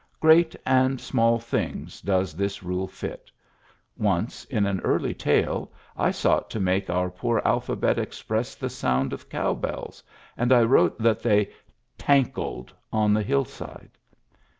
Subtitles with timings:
[0.19, 3.29] Great and small things does this rule fit
[3.95, 9.13] Once in an early tale I sought to make our poor alphabet express the sound
[9.13, 10.01] of cow bells,
[10.35, 11.51] and I wrote that they
[11.99, 13.91] tankled on the hillside.